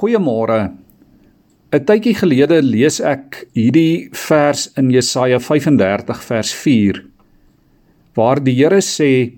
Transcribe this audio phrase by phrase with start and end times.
[0.00, 0.72] Goeiemôre.
[1.76, 7.00] 'n Tydjie gelede lees ek hierdie vers in Jesaja 35 vers 4
[8.16, 9.36] waar die Here sê: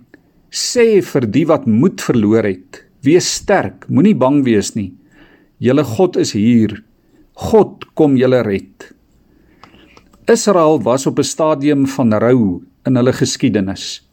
[0.54, 4.92] "Sê vir die wat moed verloor het, wees sterk, moenie bang wees nie.
[5.58, 6.78] Julle God is hier.
[7.34, 8.94] God kom julle red."
[10.30, 14.06] Israel was op 'n stadium van rou in hulle geskiedenis.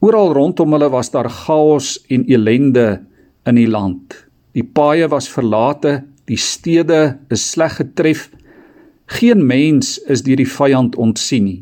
[0.00, 3.04] Oral rondom hulle was daar chaos en elende
[3.44, 4.27] in die land.
[4.58, 8.24] Die paaie was verlate, die stede is sleg getref.
[9.06, 11.60] Geen mens is deur die vyand ontsien nie.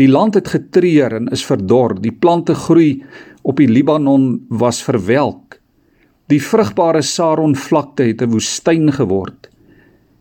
[0.00, 1.98] Die land het getreur en is verdor.
[2.00, 3.02] Die plante groei
[3.44, 5.58] op die Libanon was verwelk.
[6.32, 9.50] Die vrugbare Saron vlakte het 'n woestyn geword.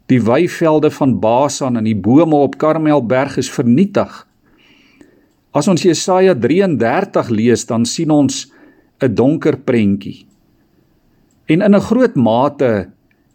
[0.07, 4.27] Die weivelde van Basan en die bome op Karmelberg is vernietig.
[5.53, 8.51] As ons Jesaja 33 lees, dan sien ons
[8.99, 10.30] 'n donker prentjie.
[11.45, 12.91] En in 'n groot mate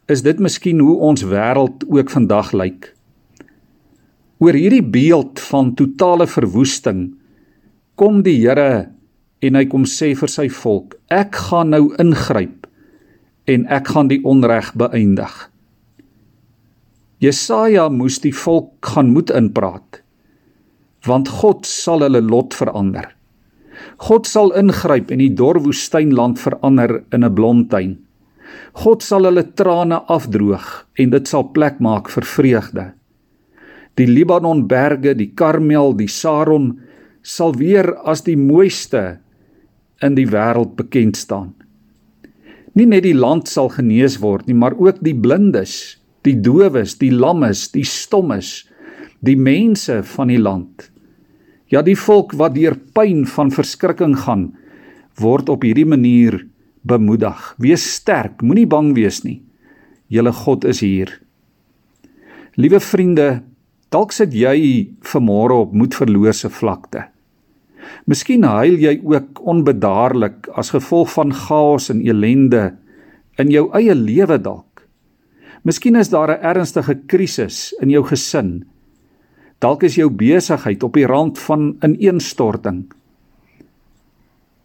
[0.06, 2.94] is dit miskien hoe ons wêreld ook vandag lyk.
[4.38, 7.14] Oor hierdie beeld van totale verwoesting
[7.94, 8.92] kom die Here
[9.40, 12.66] en hy kom sê vir sy volk: Ek gaan nou ingryp
[13.46, 15.50] en ek gaan die onreg beëindig.
[17.18, 20.02] Jesaja moes die volk gaan moed inpraat
[21.06, 23.15] want God sal hulle lot verander.
[23.98, 27.96] God sal ingryp en die dor woestynland verander in 'n blomtuin.
[28.72, 32.92] God sal hulle trane afdroog en dit sal plek maak vir vreugde.
[33.96, 36.80] Die Libanon berge, die Karmel, die Saron
[37.22, 39.18] sal weer as die mooiste
[40.04, 41.54] in die wêreld bekend staan.
[42.76, 45.96] Nie net die land sal genees word nie, maar ook die blindes,
[46.28, 48.66] die dowes, die lammes, die stommes,
[49.24, 50.90] die mense van die land.
[51.72, 54.52] Ja, die volk wat deur pyn van verskrikking gaan,
[55.18, 56.44] word op hierdie manier
[56.86, 57.54] bemoedig.
[57.58, 59.40] Wees sterk, moenie bang wees nie.
[60.12, 61.10] Julle God is hier.
[62.56, 63.42] Liewe vriende,
[63.90, 67.08] dalk sit jy vanmôre op moedverlose vlakte.
[68.06, 72.76] Miskien huil jy ook onbedaarlik as gevolg van chaos en elende
[73.42, 74.86] in jou eie lewe dalk.
[75.66, 78.64] Miskien is daar 'n ernstige krisis in jou gesin.
[79.58, 82.84] Dalk is jou besigheid op die rand van ineenstorting.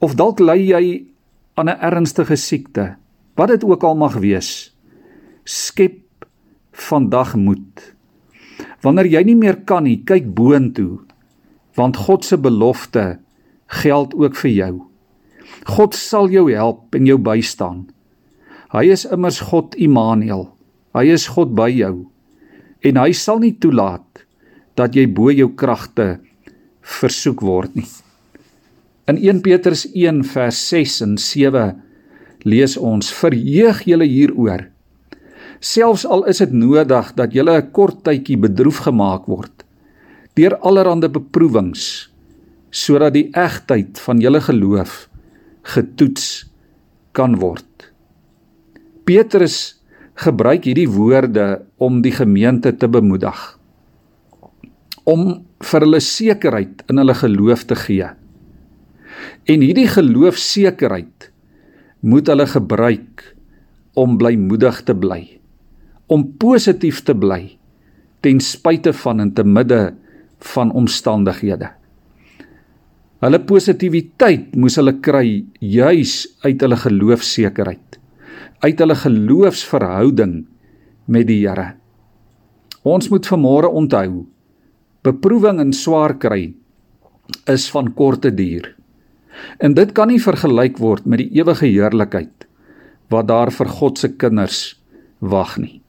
[0.03, 0.84] Of dalk ly jy
[1.56, 2.96] aan 'n ernstige siekte,
[3.35, 4.75] wat dit ook al mag wees,
[5.46, 6.25] skep
[6.72, 7.96] vandag moed.
[8.81, 11.00] Wanneer jy nie meer kan nie, kyk boontoe,
[11.75, 13.19] want God se belofte
[13.68, 14.81] geld ook vir jou.
[15.66, 17.90] God sal jou help en jou bystaan.
[18.72, 20.50] Hy is immers God Immanuel.
[20.94, 22.12] Hy is God by jou
[22.81, 24.10] en hy sal nie toelaat
[24.75, 26.19] dat jy bo jou kragte
[26.81, 27.87] versoek word nie.
[29.09, 31.65] In 1 Petrus 1 vers 6 en 7
[32.47, 34.67] lees ons: Verheug julle hieroor.
[35.61, 39.65] Selfs al is dit nodig dat julle 'n kort tydjie bedroef gemaak word
[40.35, 42.09] deur allerlei beproewings
[42.71, 45.09] sodat die egtheid van julle geloof
[45.63, 46.47] getoets
[47.11, 47.91] kan word.
[49.03, 49.81] Petrus
[50.15, 53.59] gebruik hierdie woorde om die gemeente te bemoedig
[55.09, 58.09] om vir hulle sekerheid in hulle geloof te gee.
[59.50, 61.31] En hierdie geloofsekerheid
[62.01, 63.25] moet hulle gebruik
[63.97, 65.23] om blymoedig te bly,
[66.07, 67.57] om positief te bly
[68.22, 69.94] ten spyte van en te midde
[70.53, 71.72] van omstandighede.
[73.22, 76.13] Hulle positiwiteit moes hulle kry juis
[76.45, 77.97] uit hulle geloofsekerheid,
[78.66, 80.39] uit hulle geloofsverhouding
[81.06, 81.73] met die Here.
[82.81, 84.23] Ons moet vanmôre onthou,
[85.06, 86.53] beproewing en swaar kry
[87.50, 88.67] is van korte duur.
[89.63, 92.47] En dit kan nie vergelyk word met die ewige heerlikheid
[93.12, 94.59] wat daar vir God se kinders
[95.19, 95.81] wag nie.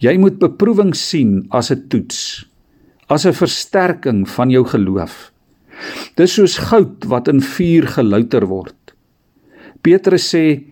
[0.00, 2.46] Jy moet beproewing sien as 'n toets,
[3.08, 5.32] as 'n versterking van jou geloof.
[6.16, 8.94] Dis soos goud wat in vuur gelouter word.
[9.82, 10.64] Petrus sê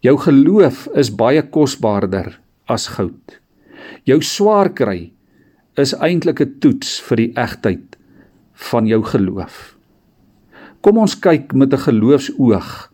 [0.00, 3.40] jou geloof is baie kosbaarder as goud.
[4.04, 5.13] Jou swaar kry
[5.76, 7.96] is eintlik 'n toets vir die egtheid
[8.70, 9.76] van jou geloof.
[10.80, 12.90] Kom ons kyk met 'n geloofsoog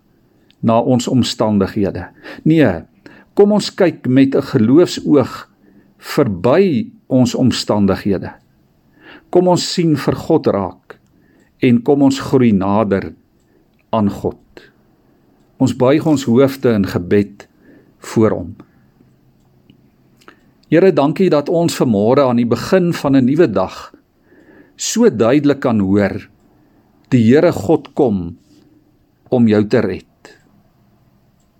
[0.61, 2.09] na ons omstandighede.
[2.45, 2.83] Nee,
[3.35, 5.49] kom ons kyk met 'n geloofsoog
[5.99, 8.33] verby ons omstandighede.
[9.31, 10.99] Kom ons sien vir God raak
[11.59, 13.13] en kom ons groei nader
[13.91, 14.39] aan God.
[15.57, 17.49] Ons buig ons hoofde in gebed
[17.99, 18.57] voor hom.
[20.71, 23.91] Here, dankie dat ons vanmôre aan die begin van 'n nuwe dag
[24.77, 26.29] so duidelik kan hoor
[27.11, 28.39] die Here God kom
[29.31, 30.07] om jou te red.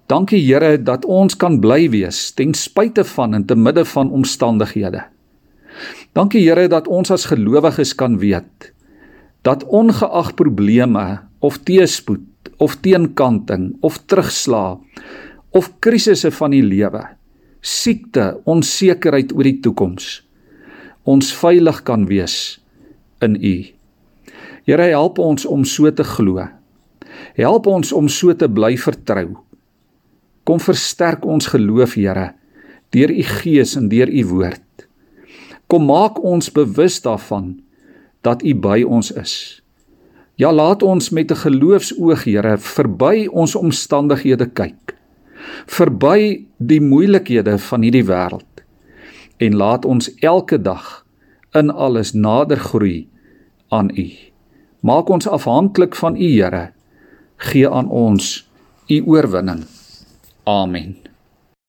[0.07, 5.03] Dankie Here dat ons kan bly wees ten spyte van en te midde van omstandighede.
[6.15, 8.73] Dankie Here dat ons as gelowiges kan weet
[9.43, 14.79] dat ongeag probleme of teëspoed of teenkanting of terugslag
[15.51, 17.09] of krisisse van die lewe,
[17.61, 20.21] siekte, onsekerheid oor die toekoms,
[21.09, 22.61] ons veilig kan wees
[23.25, 23.55] in U.
[24.69, 26.45] Here help ons om so te glo.
[27.37, 29.41] Help ons om so te bly vertrou.
[30.45, 32.33] Kom versterk ons geloof, Here,
[32.95, 34.87] deur U Gees en deur U woord.
[35.71, 37.59] Kom maak ons bewus daarvan
[38.27, 39.35] dat U by ons is.
[40.41, 44.97] Ja, laat ons met 'n geloofsoog, Here, verby ons omstandighede kyk.
[45.67, 48.65] Verby die moeilikhede van hierdie wêreld.
[49.41, 51.05] En laat ons elke dag
[51.57, 53.09] in alles nader groei
[53.69, 54.09] aan U.
[54.81, 56.71] Maak ons afhanklik van U, Here.
[57.37, 58.51] Gee aan ons
[58.89, 59.65] U oorwinning.
[60.45, 61.10] Amen.